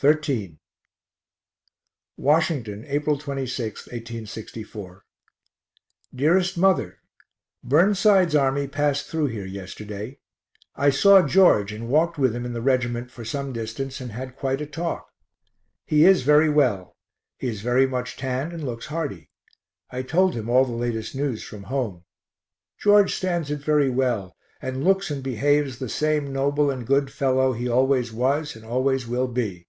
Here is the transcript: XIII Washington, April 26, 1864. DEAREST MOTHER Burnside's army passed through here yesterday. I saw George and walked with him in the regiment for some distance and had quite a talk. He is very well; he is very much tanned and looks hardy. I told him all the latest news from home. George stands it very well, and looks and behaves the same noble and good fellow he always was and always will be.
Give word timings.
XIII 0.00 0.58
Washington, 2.16 2.84
April 2.88 3.16
26, 3.16 3.86
1864. 3.86 5.04
DEAREST 6.12 6.58
MOTHER 6.58 6.98
Burnside's 7.62 8.34
army 8.34 8.66
passed 8.66 9.06
through 9.06 9.26
here 9.28 9.46
yesterday. 9.46 10.18
I 10.74 10.90
saw 10.90 11.24
George 11.24 11.70
and 11.70 11.88
walked 11.88 12.18
with 12.18 12.34
him 12.34 12.44
in 12.44 12.54
the 12.54 12.60
regiment 12.60 13.12
for 13.12 13.24
some 13.24 13.52
distance 13.52 14.00
and 14.00 14.10
had 14.10 14.34
quite 14.34 14.60
a 14.60 14.66
talk. 14.66 15.12
He 15.84 16.04
is 16.04 16.22
very 16.24 16.48
well; 16.50 16.96
he 17.38 17.46
is 17.46 17.60
very 17.60 17.86
much 17.86 18.16
tanned 18.16 18.52
and 18.52 18.64
looks 18.64 18.86
hardy. 18.86 19.30
I 19.92 20.02
told 20.02 20.34
him 20.34 20.50
all 20.50 20.64
the 20.64 20.72
latest 20.72 21.14
news 21.14 21.44
from 21.44 21.62
home. 21.70 22.02
George 22.80 23.14
stands 23.14 23.48
it 23.48 23.60
very 23.60 23.90
well, 23.90 24.36
and 24.60 24.82
looks 24.82 25.12
and 25.12 25.22
behaves 25.22 25.78
the 25.78 25.88
same 25.88 26.32
noble 26.32 26.68
and 26.68 26.84
good 26.84 27.12
fellow 27.12 27.52
he 27.52 27.68
always 27.68 28.12
was 28.12 28.56
and 28.56 28.64
always 28.66 29.06
will 29.06 29.28
be. 29.28 29.68